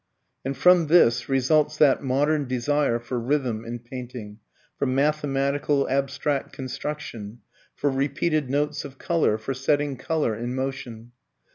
And 0.43 0.57
from 0.57 0.87
this 0.87 1.29
results 1.29 1.77
that 1.77 2.03
modern 2.03 2.47
desire 2.47 2.97
for 2.97 3.19
rhythm 3.19 3.63
in 3.63 3.77
painting, 3.77 4.39
for 4.75 4.87
mathematical, 4.87 5.87
abstract 5.87 6.53
construction, 6.53 7.41
for 7.75 7.91
repeated 7.91 8.49
notes 8.49 8.83
of 8.83 8.97
colour, 8.97 9.37
for 9.37 9.53
setting 9.53 9.97
colour 9.97 10.33
in 10.35 10.55
motion. 10.55 11.11